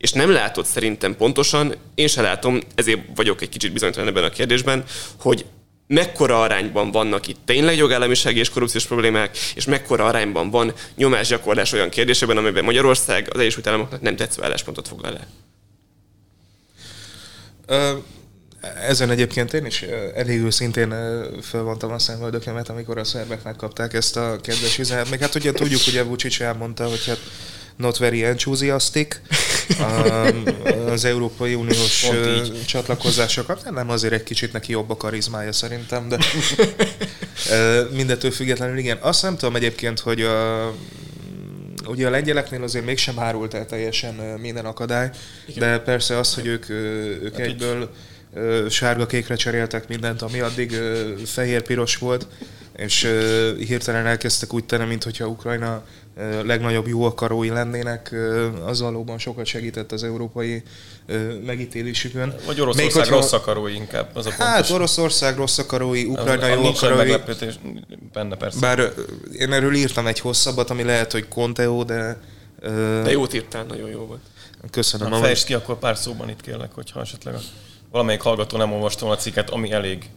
[0.01, 4.29] és nem látod szerintem pontosan, én se látom, ezért vagyok egy kicsit bizonytalan ebben a
[4.29, 4.83] kérdésben,
[5.19, 5.45] hogy
[5.87, 11.89] mekkora arányban vannak itt tényleg jogállamisági és korrupciós problémák, és mekkora arányban van nyomásgyakorlás olyan
[11.89, 15.27] kérdésekben, amiben Magyarország az Egyesült Államoknak nem tetsző álláspontot foglal el.
[18.87, 19.81] Ezen egyébként én is
[20.15, 20.93] elég őszintén
[21.41, 25.09] felvontam a szemöldökemet, amikor a szerbek megkapták ezt a kedves üzenet.
[25.09, 27.19] Még hát ugye tudjuk, hogy Vucic elmondta, hogy hát
[27.75, 29.21] not very enthusiastic
[30.89, 32.05] az Európai Uniós
[32.65, 33.71] csatlakozásokat.
[33.71, 36.17] Nem azért egy kicsit neki jobb a karizmája szerintem, de
[37.97, 38.97] mindettől függetlenül igen.
[39.01, 40.73] Azt nem tudom egyébként, hogy a,
[41.85, 45.09] ugye a lengyeleknél azért mégsem árult el teljesen minden akadály,
[45.47, 45.59] igen.
[45.59, 47.89] de persze az, hogy ők, ők hát egyből
[48.69, 50.75] sárga-kékre cseréltek mindent, ami addig
[51.25, 52.27] fehér-piros volt,
[52.75, 53.07] és
[53.57, 55.83] hirtelen elkezdtek úgy tenni, mintha Ukrajna
[56.43, 58.15] legnagyobb jó akarói lennének,
[58.65, 60.63] az valóban sokat segített az európai
[61.45, 62.35] megítélésükön.
[62.45, 64.69] Vagy Oroszország Még, rossz akarói inkább, az a Hát.
[64.69, 67.15] Oroszország rossz akarói, Ukrajna jó akarói.
[68.13, 68.59] benne persze.
[68.59, 68.93] Bár
[69.37, 72.17] én erről írtam egy hosszabbat, ami lehet, hogy Conteo, de...
[73.03, 74.21] De jót írtál, nagyon jó volt.
[74.71, 75.09] Köszönöm.
[75.09, 77.39] Na, fejtsd ki akkor pár szóban itt kérlek, hogyha esetleg a,
[77.91, 80.09] valamelyik hallgató nem olvastam a cikket, ami elég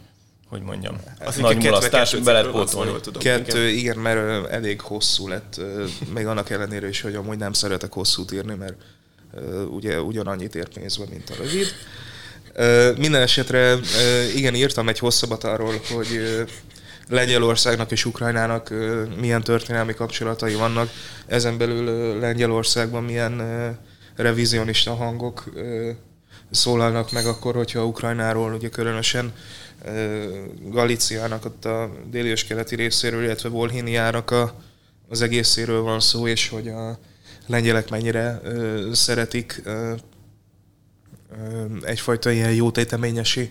[0.54, 2.92] hogy mondjam, az nagy mulasztás be lehet pótolni.
[3.18, 5.60] Kettő, igen, mert elég hosszú lett,
[6.14, 8.74] még annak ellenére is, hogy amúgy nem szeretek hosszút írni, mert
[9.70, 11.66] ugye ugyanannyit ér pénzben, mint a rövid.
[12.98, 13.78] Minden esetre
[14.34, 16.20] igen, írtam egy hosszabbat arról, hogy
[17.08, 18.72] Lengyelországnak és Ukrajnának
[19.20, 20.90] milyen történelmi kapcsolatai vannak.
[21.26, 23.42] Ezen belül Lengyelországban milyen
[24.16, 25.44] revizionista hangok
[26.54, 29.32] szólalnak meg akkor, hogyha Ukrajnáról, ugye különösen
[30.60, 34.54] Galiciának ott a déli és keleti részéről, illetve Volhiniának a,
[35.08, 36.98] az egészéről van szó, és hogy a
[37.46, 39.92] lengyelek mennyire ö, szeretik ö,
[41.30, 43.50] ö, egyfajta ilyen jótéteményesi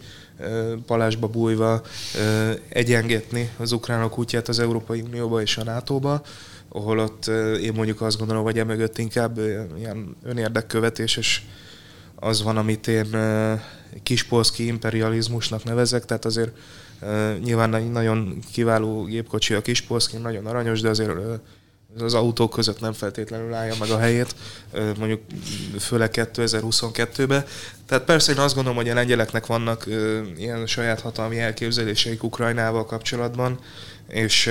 [0.86, 1.82] palásba bújva
[2.16, 6.22] ö, egyengetni az ukránok útját az Európai Unióba és a NATO-ba,
[6.70, 9.38] ahol ott ö, én mondjuk azt gondolom, hogy emögött inkább
[9.78, 11.42] ilyen önérdekkövetés és
[12.24, 13.08] az van, amit én
[14.04, 16.52] kispolszki imperializmusnak nevezek, tehát azért
[17.44, 21.12] nyilván egy nagyon kiváló gépkocsi a kispolszki, nagyon aranyos, de azért
[21.98, 24.36] az autók között nem feltétlenül állja meg a helyét,
[24.98, 25.22] mondjuk
[25.80, 27.46] főleg 2022-ben.
[27.86, 29.86] Tehát persze én azt gondolom, hogy a lengyeleknek vannak
[30.38, 33.60] ilyen saját hatalmi elképzeléseik Ukrajnával kapcsolatban,
[34.08, 34.46] és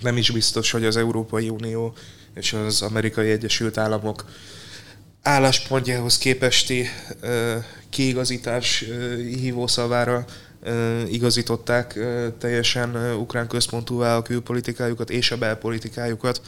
[0.00, 1.94] nem is biztos, hogy az Európai Unió
[2.34, 4.24] és az Amerikai Egyesült Államok
[5.22, 6.88] álláspontjához képesti
[7.90, 8.84] kiigazítás
[9.40, 10.24] hívószavára
[11.08, 11.98] igazították
[12.38, 16.40] teljesen ukrán központúvá a külpolitikájukat és a belpolitikájukat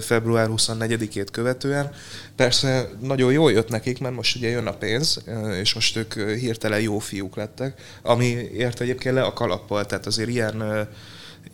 [0.00, 1.92] február 24-ét követően.
[2.36, 5.22] Persze nagyon jól jött nekik, mert most ugye jön a pénz,
[5.60, 10.28] és most ők hirtelen jó fiúk lettek, ami ért egyébként le a kalappal, tehát azért
[10.28, 10.88] ilyen,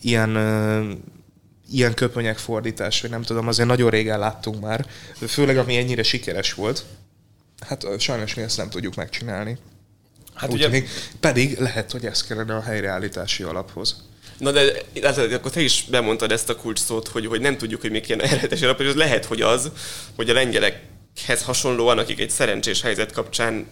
[0.01, 0.31] ilyen
[1.73, 4.87] ilyen köpönyek fordítás, vagy nem tudom, azért nagyon régen láttunk már,
[5.27, 6.85] főleg ami ennyire sikeres volt.
[7.67, 9.59] Hát sajnos mi ezt nem tudjuk megcsinálni.
[10.35, 10.69] Hát Úgy ugye...
[10.69, 10.89] Még,
[11.21, 13.97] pedig lehet, hogy ez kellene a helyreállítási alaphoz.
[14.39, 17.81] Na de látod, akkor te is bemondtad ezt a kulcs szót, hogy, hogy nem tudjuk,
[17.81, 19.71] hogy még ilyen helyreállítási alap, és az lehet, hogy az,
[20.17, 23.67] hogy a lengyelekhez hasonlóan, akik egy szerencsés helyzet kapcsán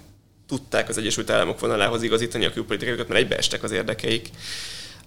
[0.48, 4.28] tudták az Egyesült Államok vonalához igazítani a külpolitikájukat, mert egybeestek az érdekeik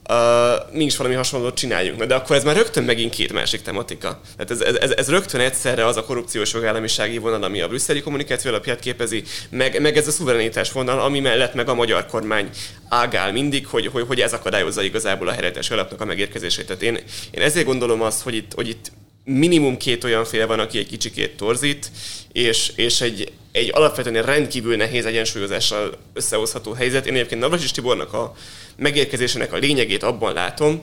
[0.09, 1.99] uh, mi is valami hasonlót csináljunk.
[1.99, 4.19] Na, de akkor ez már rögtön megint két másik tematika.
[4.35, 8.01] Tehát ez, ez, ez, ez rögtön egyszerre az a korrupciós jogállamisági vonal, ami a brüsszeli
[8.01, 12.49] kommunikáció alapját képezi, meg, meg ez a szuverenitás vonal, ami mellett meg a magyar kormány
[12.89, 16.65] ágál mindig, hogy, hogy, hogy ez akadályozza igazából a heretes alapnak a megérkezését.
[16.65, 16.99] Tehát én,
[17.31, 18.91] én ezért gondolom azt, hogy itt, hogy itt
[19.23, 21.91] minimum két olyan fél van, aki egy kicsikét torzít,
[22.31, 27.05] és, és egy, egy alapvetően rendkívül nehéz egyensúlyozással összehozható helyzet.
[27.05, 28.35] Én egyébként Navrasis Tibornak a
[28.75, 30.81] megérkezésének a lényegét abban látom,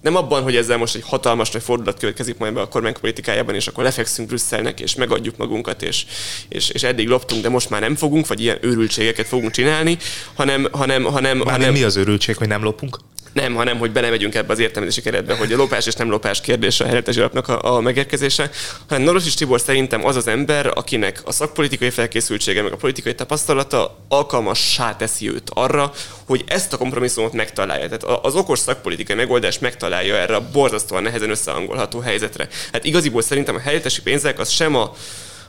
[0.00, 3.54] nem abban, hogy ezzel most egy hatalmas nagy fordulat következik majd be a kormány politikájában,
[3.54, 6.06] és akkor lefekszünk Brüsszelnek, és megadjuk magunkat, és,
[6.48, 9.98] és, és eddig loptunk, de most már nem fogunk, vagy ilyen őrültségeket fogunk csinálni,
[10.34, 10.68] hanem...
[10.72, 12.98] hanem, hanem, hanem mi az őrültség, hogy nem lopunk?
[13.36, 16.84] Nem, hanem hogy belemegyünk ebbe az értelmezési keretbe, hogy a lopás és nem lopás kérdése
[16.84, 18.50] a helyettes alapnak a, a megérkezése,
[18.88, 23.98] hanem Norosis Tibor szerintem az az ember, akinek a szakpolitikai felkészültsége, meg a politikai tapasztalata
[24.08, 25.92] alkalmassá teszi őt arra,
[26.26, 27.88] hogy ezt a kompromisszumot megtalálja.
[27.88, 32.48] Tehát az okos szakpolitikai megoldás megtalálja erre a borzasztóan nehezen összehangolható helyzetre.
[32.72, 34.94] Hát igaziból szerintem a helyettesi pénzek az sem a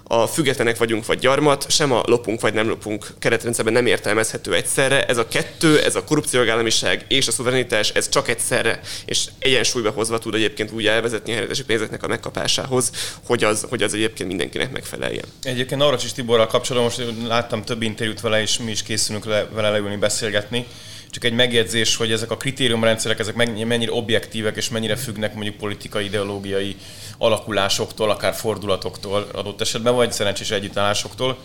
[0.07, 5.05] a függetlenek vagyunk vagy gyarmat, sem a lopunk vagy nem lopunk keretrendszerben nem értelmezhető egyszerre.
[5.05, 10.19] Ez a kettő, ez a korrupciójogállamiság és a szuverenitás, ez csak egyszerre, és egyensúlyba hozva
[10.19, 12.91] tud egyébként úgy elvezetni a helyzetesi pénzeknek a megkapásához,
[13.25, 15.25] hogy az, hogy az egyébként mindenkinek megfeleljen.
[15.43, 19.69] Egyébként Navracsis Tiborral kapcsolatban most láttam több interjút vele, és mi is készülünk le, vele
[19.69, 20.65] leülni beszélgetni
[21.09, 26.05] csak egy megjegyzés, hogy ezek a kritériumrendszerek ezek mennyire objektívek és mennyire függnek mondjuk politikai,
[26.05, 26.75] ideológiai
[27.17, 31.37] alakulásoktól, akár fordulatoktól adott esetben, vagy szerencsés együttállásoktól.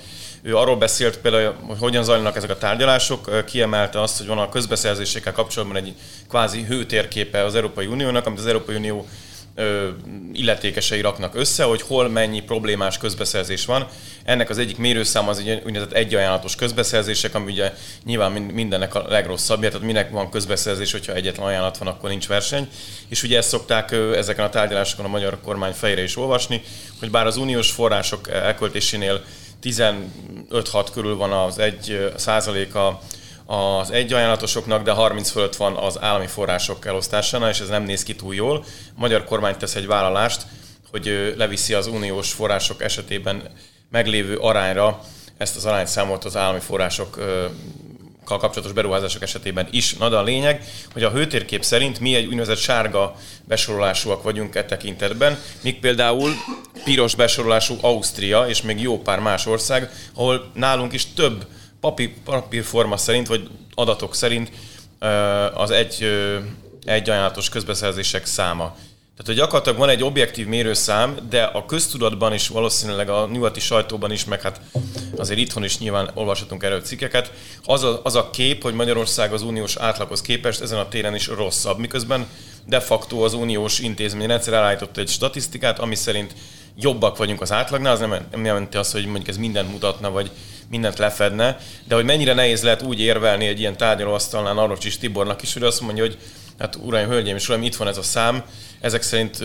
[0.43, 4.49] Ő arról beszélt például, hogy hogyan zajlanak ezek a tárgyalások, kiemelte azt, hogy van a
[4.49, 5.95] közbeszerzésekkel kapcsolatban egy
[6.29, 9.07] kvázi hőtérképe az Európai Uniónak, amit az Európai Unió
[9.55, 9.89] ö,
[10.33, 13.87] illetékesei raknak össze, hogy hol mennyi problémás közbeszerzés van.
[14.25, 17.73] Ennek az egyik mérőszám az egy úgynevezett egyajánlatos közbeszerzések, ami ugye
[18.05, 22.69] nyilván mindennek a legrosszabbja, tehát minek van közbeszerzés, hogyha egyetlen ajánlat van, akkor nincs verseny.
[23.09, 26.63] És ugye ezt szokták ezeken a tárgyalásokon a magyar kormány fejre is olvasni,
[26.99, 29.25] hogy bár az uniós források elköltésénél
[29.63, 33.01] 15-6 körül van az egy százaléka
[33.53, 38.15] az egyajánlatosoknak, de 30 fölött van az állami források elosztásánál, és ez nem néz ki
[38.15, 38.65] túl jól.
[38.89, 40.47] A magyar kormány tesz egy vállalást,
[40.91, 43.51] hogy leviszi az uniós források esetében
[43.91, 45.01] meglévő arányra
[45.37, 47.19] ezt az arányt számolt az állami források
[48.25, 49.95] kapcsolatos beruházások esetében is.
[49.95, 54.65] Na de a lényeg, hogy a hőtérkép szerint mi egy úgynevezett sárga besorolásúak vagyunk e
[54.65, 56.33] tekintetben, míg például
[56.85, 61.47] piros besorolású Ausztria és még jó pár más ország, ahol nálunk is több
[61.83, 64.51] papír, papírforma szerint, vagy adatok szerint
[65.55, 66.07] az egy,
[66.85, 68.77] egy ajánlatos közbeszerzések száma.
[69.17, 74.13] Tehát, hogy gyakorlatilag van egy objektív mérőszám, de a köztudatban is, valószínűleg a nyugati sajtóban
[74.13, 74.61] is, meg hát
[75.17, 77.33] azért itthon is nyilván olvashatunk erről cikkeket,
[77.65, 81.27] az a, az a kép, hogy Magyarország az uniós átlaghoz képest ezen a téren is
[81.27, 82.27] rosszabb, miközben
[82.67, 86.35] de facto az uniós intézményrendszer elállított egy statisztikát, ami szerint
[86.77, 90.31] jobbak vagyunk az átlagnál, az nem, nem jelenti azt, hogy mondjuk ez mindent mutatna, vagy
[90.71, 95.53] mindent lefedne, de hogy mennyire nehéz lehet úgy érvelni egy ilyen tárgyalóasztalnál Navracsis Tibornak is,
[95.53, 96.19] hogy azt mondja, hogy
[96.59, 98.45] hát uraim, hölgyeim és uraim, itt van ez a szám,
[98.81, 99.39] ezek szerint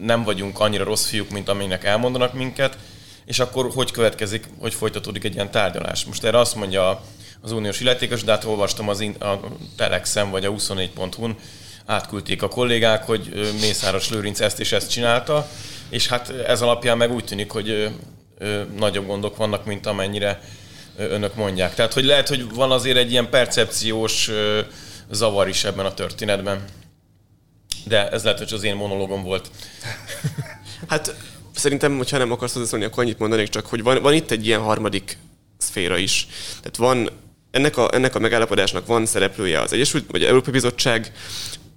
[0.00, 2.76] nem vagyunk annyira rossz fiúk, mint aminek elmondanak minket,
[3.24, 6.04] és akkor hogy következik, hogy folytatódik egy ilyen tárgyalás.
[6.04, 7.02] Most erre azt mondja
[7.40, 9.40] az uniós illetékes, de hát olvastam az in, a
[9.76, 11.36] Telexem vagy a 24.hu-n,
[11.86, 15.48] átküldték a kollégák, hogy Mészáros Lőrinc ezt és ezt csinálta,
[15.88, 17.90] és hát ez alapján meg úgy tűnik, hogy
[18.76, 20.40] nagyobb gondok vannak, mint amennyire
[20.96, 21.74] önök mondják.
[21.74, 24.30] Tehát, hogy lehet, hogy van azért egy ilyen percepciós
[25.10, 26.64] zavar is ebben a történetben.
[27.86, 29.50] De ez lehet, hogy az én monológom volt.
[30.88, 31.14] Hát
[31.54, 34.60] szerintem, hogyha nem akarsz hozzászólni, akkor annyit mondanék csak, hogy van, van itt egy ilyen
[34.60, 35.18] harmadik
[35.58, 36.26] szféra is.
[36.58, 37.10] Tehát van
[37.50, 41.12] ennek a, ennek a megállapodásnak van szereplője az Egyesült, vagy Európai Bizottság,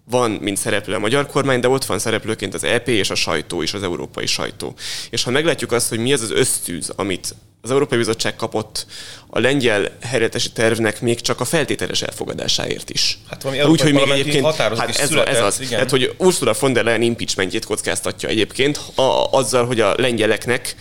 [0.09, 3.61] van, mint szereplő a magyar kormány, de ott van szereplőként az EP és a sajtó
[3.61, 4.75] is, az európai sajtó.
[5.09, 8.85] És ha meglátjuk azt, hogy mi az az ösztűz, amit az Európai Bizottság kapott
[9.27, 13.19] a lengyel helyretési tervnek még csak a feltételes elfogadásáért is.
[13.29, 15.59] Hát valami Úgy, hogy még egyébként hát ez, született, ez az.
[15.59, 15.79] Igen.
[15.79, 20.75] Hát, hogy Ursula von der Leyen impeachmentjét kockáztatja egyébként a, azzal, hogy a lengyeleknek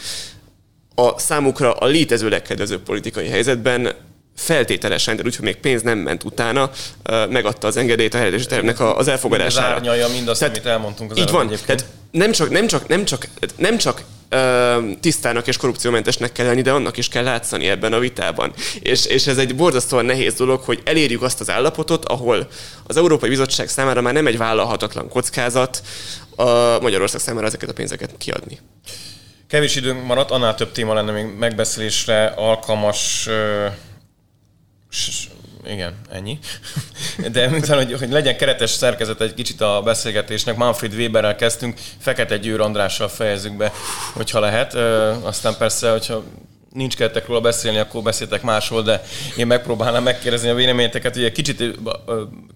[0.94, 3.94] a számukra a létező legkedvezőbb politikai helyzetben
[4.36, 6.70] feltételesen, de úgyhogy még pénz nem ment utána,
[7.28, 9.74] megadta az engedélyt a helyretési tervnek az elfogadására.
[9.74, 11.48] Árnyalja mindazt, tehát, amit elmondtunk az Így van.
[11.66, 14.02] Tehát nem csak, nem csak, nem csak, nem csak
[15.00, 18.52] tisztának és korrupciómentesnek kell lenni, de annak is kell látszani ebben a vitában.
[18.80, 22.48] És, és ez egy borzasztóan nehéz dolog, hogy elérjük azt az állapotot, ahol
[22.86, 25.82] az Európai Bizottság számára már nem egy vállalhatatlan kockázat
[26.36, 28.58] a Magyarország számára ezeket a pénzeket kiadni.
[29.48, 33.28] Kevés időnk maradt, annál több téma lenne még megbeszélésre alkalmas
[35.66, 36.38] igen, ennyi.
[37.32, 42.36] De miután, hogy, hogy legyen keretes szerkezet egy kicsit a beszélgetésnek, Manfred Weberrel kezdtünk, Fekete
[42.36, 43.72] Győr Andrással fejezzük be,
[44.12, 44.74] hogyha lehet.
[45.22, 46.24] Aztán persze, hogyha
[46.72, 49.02] nincs keretek róla beszélni, akkor beszéltek máshol, de
[49.36, 51.78] én megpróbálnám megkérdezni a véleményeteket, ugye kicsit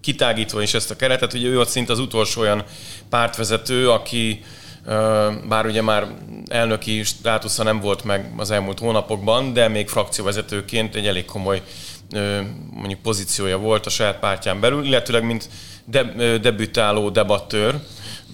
[0.01, 2.63] kitágítva is ezt a keretet, ugye ő ott szinte az utolsó olyan
[3.09, 4.43] pártvezető, aki
[5.47, 6.07] bár ugye már
[6.47, 11.61] elnöki státusza nem volt meg az elmúlt hónapokban, de még frakcióvezetőként egy elég komoly
[12.73, 15.49] mondjuk pozíciója volt a saját pártján belül, illetőleg mint
[15.85, 17.79] de, debütáló debattőr,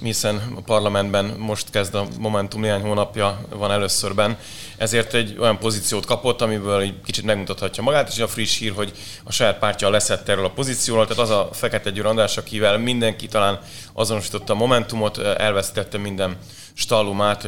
[0.04, 4.38] hiszen a parlamentben most kezd a Momentum néhány hónapja van előszörben,
[4.78, 8.92] ezért egy olyan pozíciót kapott, amiből egy kicsit megmutathatja magát, és a friss hír, hogy
[9.24, 13.28] a saját pártja leszett erről a pozícióról, tehát az a Fekete Győr András, akivel mindenki
[13.28, 13.60] talán
[13.94, 16.38] azonosította a Momentumot, elvesztette minden
[16.74, 17.48] stallumát,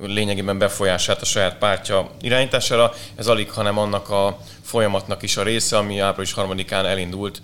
[0.00, 2.92] lényegében befolyását a saját pártja irányítására.
[3.16, 7.42] Ez alig, hanem annak a folyamatnak is a része, ami április harmadikán elindult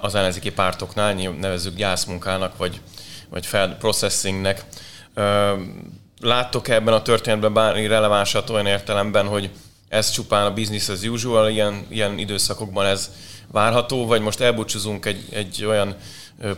[0.00, 2.80] az ellenzéki pártoknál, nevezzük gyászmunkának, vagy,
[3.28, 4.64] vagy fel processingnek.
[6.20, 9.50] Láttok ebben a történetben bármi relevánsat olyan értelemben, hogy
[9.88, 13.10] ez csupán a business as usual, ilyen, ilyen időszakokban ez
[13.52, 15.96] várható, vagy most elbúcsúzunk egy, egy olyan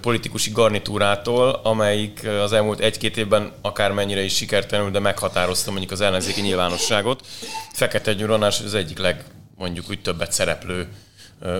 [0.00, 6.40] politikusi garnitúrától, amelyik az elmúlt egy-két évben akármennyire is sikertelenül, de meghatározta mondjuk az ellenzéki
[6.40, 7.26] nyilvánosságot.
[7.72, 9.24] Fekete Gyuranás az egyik leg
[9.56, 10.88] mondjuk úgy többet szereplő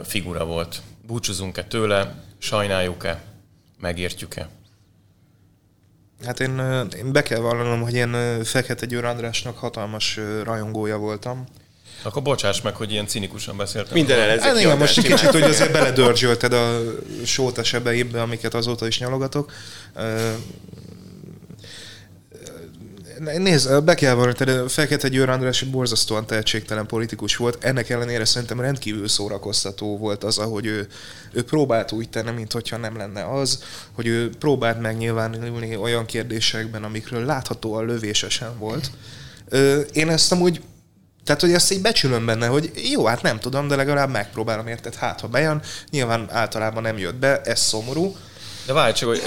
[0.04, 0.82] figura volt.
[1.06, 3.22] Búcsúzunk-e tőle, sajnáljuk-e,
[3.80, 4.48] megértjük-e?
[6.24, 6.58] Hát én,
[6.96, 11.46] én be kell vallanom, hogy én Fekete Győr Andrásnak hatalmas rajongója voltam.
[12.02, 13.92] Akkor bocsáss meg, hogy ilyen cinikusan beszéltem.
[13.92, 16.80] Minden ellenzéki hát, igen, most egy kicsit, hogy azért beledörzsölted a
[17.24, 19.52] sóta sebeimbe, amiket azóta is nyalogatok.
[23.18, 27.64] Nézd, be kell tehát Fekete Győr András borzasztóan tehetségtelen politikus volt.
[27.64, 30.86] Ennek ellenére szerintem rendkívül szórakoztató volt az, ahogy ő,
[31.32, 36.84] ő próbált úgy tenni, mint hogyha nem lenne az, hogy ő próbált megnyilvánulni olyan kérdésekben,
[36.84, 38.90] amikről láthatóan lövésesen volt.
[39.92, 40.60] Én ezt amúgy
[41.28, 44.94] tehát, hogy ezt így becsülöm benne, hogy jó, hát nem tudom, de legalább megpróbálom, érted?
[44.94, 48.16] Hát, ha bejön, nyilván általában nem jött be, ez szomorú.
[48.66, 49.22] De várj csak, hogy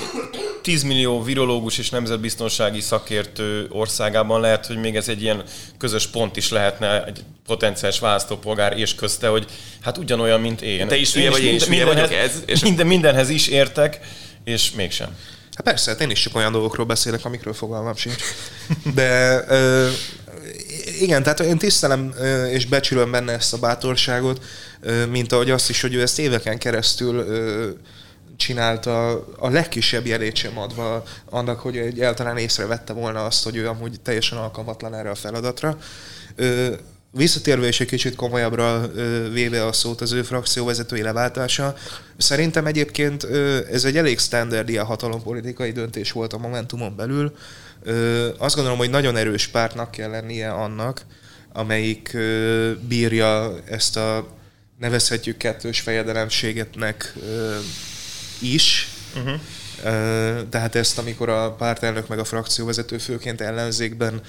[0.62, 5.44] 10 millió virológus és nemzetbiztonsági szakértő országában lehet, hogy még ez egy ilyen
[5.78, 9.46] közös pont is lehetne egy potenciális választópolgár és közte, hogy
[9.82, 10.88] hát ugyanolyan, mint én.
[10.88, 12.32] Te is hülye vagy, én is hülye vagyok ez.
[12.46, 14.00] És minden, mindenhez is értek,
[14.44, 15.18] és mégsem.
[15.56, 18.24] Hát persze, hát én is csak olyan dolgokról beszélek, amikről fogalmam sincs.
[18.96, 19.90] De ö,
[21.02, 22.14] igen, tehát én tisztelem
[22.52, 24.44] és becsülöm benne ezt a bátorságot,
[25.10, 27.26] mint ahogy azt is, hogy ő ezt éveken keresztül
[28.38, 34.02] csinálta a legkisebb jelét sem adva annak, hogy egyáltalán észrevette volna azt, hogy ő amúgy
[34.02, 35.78] teljesen alkalmatlan erre a feladatra.
[37.14, 38.92] Visszatérve és egy kicsit komolyabbra
[39.32, 41.76] véve a szót az ő frakcióvezetői leváltása,
[42.18, 43.24] szerintem egyébként
[43.72, 47.34] ez egy elég standard ilyen hatalompolitikai döntés volt a Momentumon belül.
[48.38, 51.06] Azt gondolom, hogy nagyon erős pártnak kell lennie annak,
[51.54, 52.18] amelyik
[52.88, 54.28] bírja ezt a
[54.80, 57.14] nevezhetjük kettős fejedelemségetnek
[58.40, 59.40] is, uh-huh.
[60.50, 64.22] Tehát ezt, amikor a pártelnök meg a frakcióvezető főként ellenzékben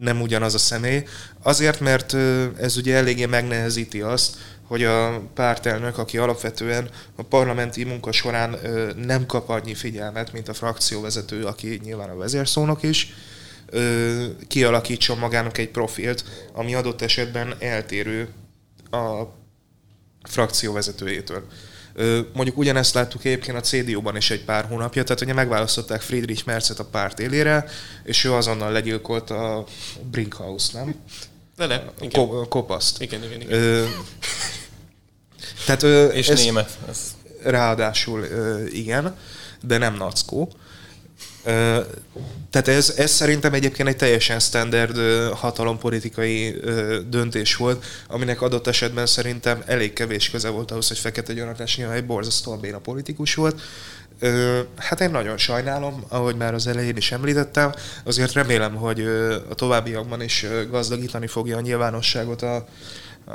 [0.00, 1.02] nem ugyanaz a személy.
[1.42, 2.14] Azért, mert
[2.60, 4.36] ez ugye eléggé megnehezíti azt,
[4.68, 8.56] hogy a pártelnök, aki alapvetően a parlamenti munka során
[8.96, 13.12] nem kap annyi figyelmet, mint a frakcióvezető, aki nyilván a vezérszónok is,
[14.48, 18.28] kialakítson magának egy profilt, ami adott esetben eltérő
[18.90, 19.22] a
[20.22, 21.46] frakcióvezetőjétől.
[22.32, 26.78] Mondjuk ugyanezt láttuk egyébként a CDU-ban is egy pár hónapja, tehát ugye megválasztották Friedrich Merzet
[26.78, 27.64] a párt élére,
[28.04, 29.64] és ő azonnal legyilkolt a
[30.10, 30.94] Brinkhaus, nem?
[31.56, 32.26] De le, igen.
[32.26, 33.02] Ko- kopaszt.
[33.02, 33.52] Igen, igen, igen.
[33.52, 33.86] Ö,
[35.64, 36.78] tehát, ö, és ez, német.
[36.88, 36.98] Ez...
[37.42, 39.16] Ráadásul ö, igen,
[39.60, 40.52] de nem nackó.
[42.50, 44.98] Tehát ez, ez szerintem egyébként egy teljesen standard
[45.34, 46.60] hatalompolitikai
[47.08, 51.96] döntés volt, aminek adott esetben szerintem elég kevés köze volt ahhoz, hogy Fekete Gyarmatás nyilván
[51.96, 53.60] egy borzasztóan béna politikus volt.
[54.76, 57.72] Hát én nagyon sajnálom, ahogy már az elején is említettem,
[58.04, 59.00] azért remélem, hogy
[59.48, 62.54] a továbbiakban is gazdagítani fogja a nyilvánosságot a,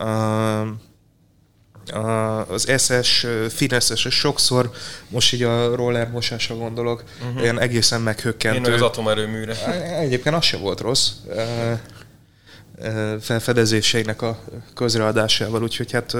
[0.06, 0.76] a
[2.48, 4.72] az SS, fineszes, sokszor,
[5.08, 7.42] most így a roller mosásra gondolok, uh-huh.
[7.42, 8.70] olyan egészen meghökkentő.
[8.70, 9.56] Én az atomerőműre.
[9.98, 11.10] Egyébként az sem volt rossz
[13.22, 14.40] felfedezéseinek a
[14.76, 16.16] közreadásával, úgyhogy hát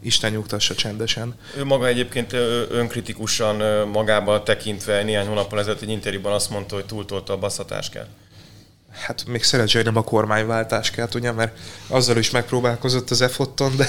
[0.00, 1.34] Isten nyugtassa csendesen.
[1.56, 2.32] Ő maga egyébként
[2.70, 8.06] önkritikusan magában tekintve néhány hónappal ezelőtt egy interjúban azt mondta, hogy túltolta a basszatáskát.
[8.90, 11.58] Hát még szerencsére nem a kormányváltáskát, ugye, mert
[11.88, 13.86] azzal is megpróbálkozott az EFOT-on, de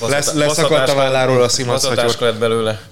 [0.00, 2.16] lesz, leszakadt a válláról a szimachatyor.
[2.18, 2.88] lett belőle.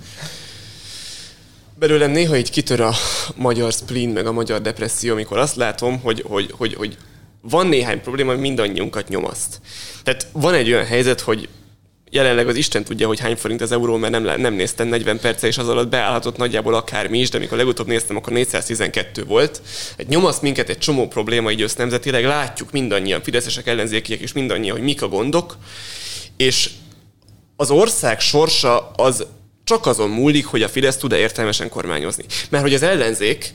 [1.78, 2.92] Belőlem néha így kitör a
[3.34, 6.96] magyar spleen, meg a magyar depresszió, amikor azt látom, hogy, hogy, hogy, hogy
[7.40, 9.60] van néhány probléma, mindannyiunkat nyomaszt.
[10.02, 11.48] Tehát van egy olyan helyzet, hogy
[12.10, 15.46] jelenleg az Isten tudja, hogy hány forint az euró, mert nem, nem néztem 40 perce,
[15.46, 19.62] és az alatt beállhatott nagyjából akármi is, de amikor legutóbb néztem, akkor 412 volt.
[19.96, 24.84] Egy nyomaszt minket egy csomó probléma így össznemzetileg, látjuk mindannyian, fideszesek, ellenzékiek, és mindannyian, hogy
[24.84, 25.56] mik a gondok,
[26.36, 26.70] és
[27.56, 29.26] az ország sorsa az
[29.64, 32.24] csak azon múlik, hogy a Fidesz tud-e értelmesen kormányozni.
[32.48, 33.54] Mert hogy az ellenzék,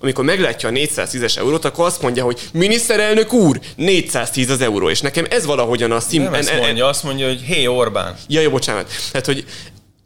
[0.00, 5.00] amikor meglátja a 410-es eurót, akkor azt mondja, hogy miniszterelnök úr, 410 az euró, és
[5.00, 6.22] nekem ez valahogyan a szim...
[6.22, 8.16] Nem en, ezt mondja, azt mondja, hogy hé Orbán.
[8.28, 8.90] Ja, jó, bocsánat.
[9.10, 9.44] Tehát, hogy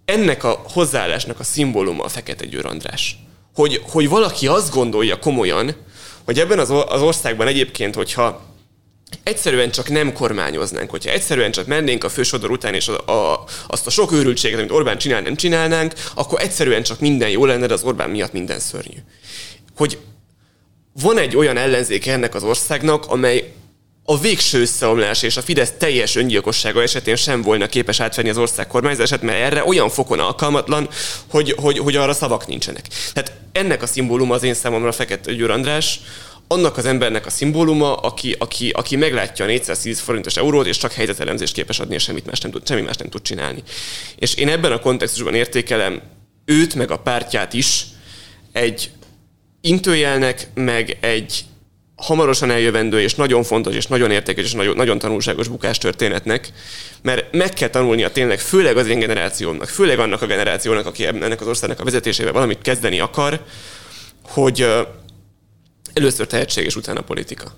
[0.05, 3.17] ennek a hozzáállásnak a szimbóluma a Fekete Győr András.
[3.55, 5.77] Hogy, hogy valaki azt gondolja komolyan,
[6.25, 8.52] hogy ebben az, az országban egyébként, hogyha
[9.23, 13.87] egyszerűen csak nem kormányoznánk, hogyha egyszerűen csak mennénk a fősodor után, és a, a, azt
[13.87, 17.75] a sok őrültséget, amit Orbán csinál, nem csinálnánk, akkor egyszerűen csak minden jó lenne, de
[17.75, 18.97] az Orbán miatt minden szörnyű.
[19.77, 19.99] Hogy
[20.93, 23.53] van egy olyan ellenzék ennek az országnak, amely
[24.05, 28.67] a végső összeomlás és a Fidesz teljes öngyilkossága esetén sem volna képes átvenni az ország
[28.67, 30.89] kormányzását, mert erre olyan fokon alkalmatlan,
[31.31, 32.87] hogy, hogy, hogy arra szavak nincsenek.
[33.13, 36.01] Tehát ennek a szimbóluma az én számomra Fekete Győr András,
[36.53, 40.93] annak az embernek a szimbóluma, aki, aki, aki meglátja a 410 forintos eurót, és csak
[40.93, 43.63] helyzetelemzést képes adni, és semmit más nem tud, semmi más nem tud csinálni.
[44.17, 46.03] És én ebben a kontextusban értékelem
[46.45, 47.85] őt, meg a pártját is
[48.53, 48.91] egy
[49.61, 51.45] intőjelnek, meg egy
[51.97, 56.53] hamarosan eljövendő, és nagyon fontos, és nagyon értékes, és nagyon, nagyon tanulságos bukás történetnek,
[57.03, 61.41] mert meg kell tanulnia tényleg, főleg az én generációmnak, főleg annak a generációnak, aki ennek
[61.41, 63.45] az országnak a vezetésével valamit kezdeni akar,
[64.23, 64.67] hogy
[65.93, 67.53] Először tehetség, és utána politika.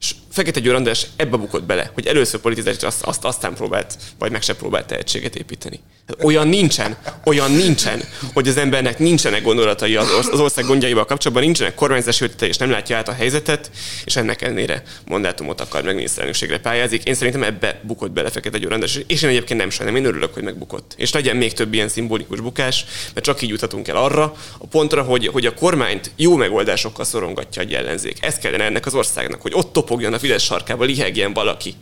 [0.00, 4.30] És Fekete Győr András ebbe bukott bele, hogy először politizált, azt, azt aztán próbált, vagy
[4.30, 5.80] meg se próbált tehetséget építeni.
[6.08, 11.44] Hát olyan nincsen, olyan nincsen, hogy az embernek nincsenek gondolatai az, az ország gondjaival kapcsolatban,
[11.44, 13.70] nincsenek kormányzási ötlete, és nem látja át a helyzetet,
[14.04, 17.04] és ennek ellenére mandátumot akar meg miniszterelnökségre pályázik.
[17.04, 20.34] Én szerintem ebbe bukott bele Fekete Győr András, és én egyébként nem sajnálom, én örülök,
[20.34, 20.94] hogy megbukott.
[20.96, 25.02] És legyen még több ilyen szimbolikus bukás, mert csak így juthatunk el arra a pontra,
[25.02, 28.16] hogy, hogy a kormányt jó megoldásokkal szorongatja egy ellenzék.
[28.20, 31.74] Ez kellene ennek az országnak, hogy ott topogjon a Fidesz sarkába, lihegjen valaki.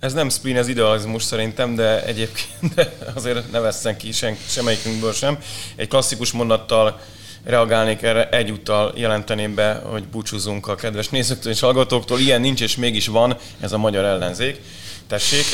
[0.00, 5.12] Ez nem spleen, ez idealizmus szerintem, de egyébként de azért ne vesszen ki sen, semmelyikünkből
[5.12, 5.38] sem.
[5.76, 7.00] Egy klasszikus mondattal
[7.44, 12.18] reagálnék erre, egyúttal jelenteném be, hogy búcsúzunk a kedves nézőktől és hallgatóktól.
[12.18, 14.60] Ilyen nincs és mégis van, ez a magyar ellenzék.
[15.08, 15.44] Tessék,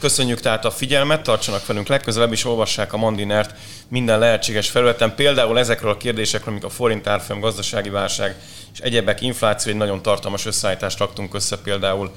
[0.00, 3.54] köszönjük tehát a figyelmet, tartsanak velünk legközelebb is, olvassák a Mandinert
[3.88, 8.36] minden lehetséges felületen, például ezekről a kérdésekről, amik a forint árfolyam, gazdasági válság
[8.72, 12.12] és egyebek, infláció, egy nagyon tartalmas összeállítást raktunk össze, például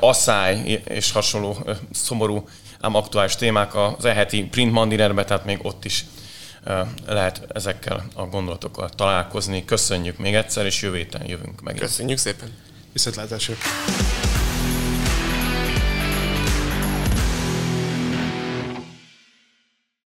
[0.00, 2.48] asszály és hasonló szomorú,
[2.80, 6.04] ám aktuális témák az eheti print Mandinerbe, tehát még ott is
[7.06, 9.64] lehet ezekkel a gondolatokkal találkozni.
[9.64, 11.74] Köszönjük még egyszer, és jövő héten jövünk meg.
[11.74, 12.52] Köszönjük szépen!
[12.92, 13.54] Viszontlátásra!